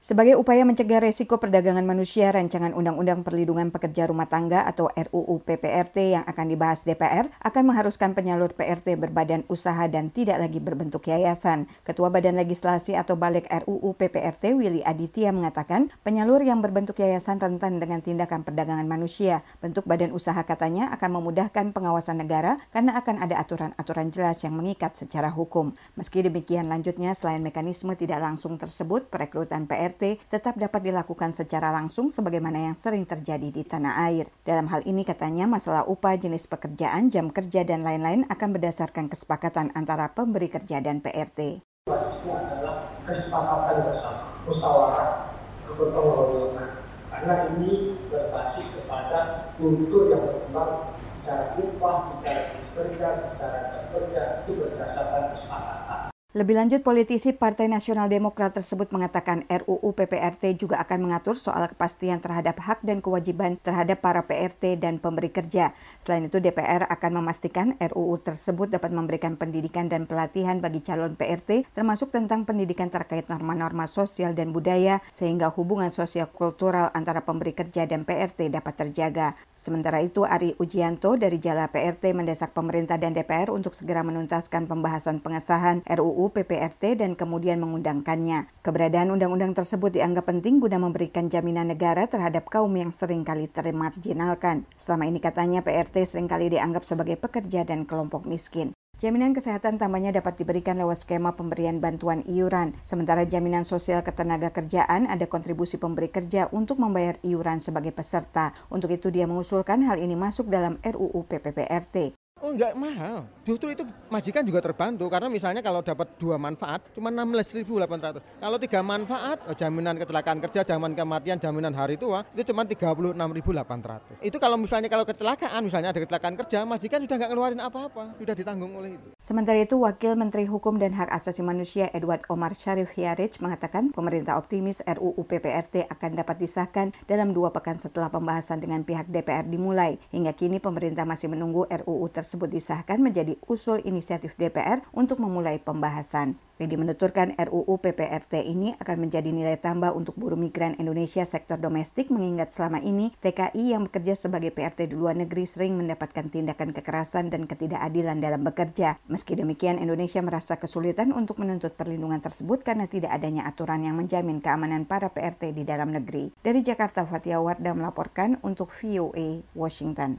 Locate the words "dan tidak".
9.92-10.40